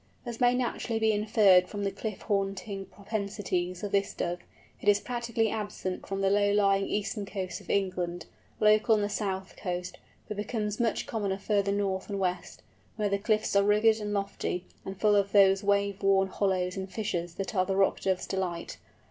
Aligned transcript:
As 0.25 0.41
may 0.41 0.55
naturally 0.55 0.97
be 0.97 1.11
inferred 1.11 1.67
from 1.67 1.83
the 1.83 1.91
cliff 1.91 2.23
haunting 2.23 2.87
propensities 2.87 3.83
of 3.83 3.91
this 3.91 4.15
Dove, 4.15 4.39
it 4.81 4.89
is 4.89 4.99
practically 4.99 5.51
absent 5.51 6.07
from 6.07 6.21
the 6.21 6.29
low 6.31 6.51
lying 6.53 6.87
eastern 6.87 7.23
coasts 7.27 7.61
of 7.61 7.69
England, 7.69 8.25
local 8.59 8.95
on 8.95 9.03
the 9.03 9.09
south 9.09 9.55
coast, 9.55 9.99
but 10.27 10.37
becomes 10.37 10.79
much 10.79 11.05
commoner 11.05 11.37
further 11.37 11.71
north 11.71 12.09
and 12.09 12.19
west, 12.19 12.63
where 12.95 13.09
the 13.09 13.19
cliffs 13.19 13.55
are 13.55 13.61
rugged 13.61 13.99
and 14.01 14.11
lofty, 14.11 14.65
and 14.85 14.99
full 14.99 15.15
of 15.15 15.33
those 15.33 15.63
wave 15.63 16.01
worn 16.01 16.29
hollows 16.29 16.75
and 16.75 16.89
fissures 16.91 17.35
that 17.35 17.53
are 17.53 17.67
the 17.67 17.75
Rock 17.75 17.99
Dove's 17.99 18.25
delight. 18.25 18.77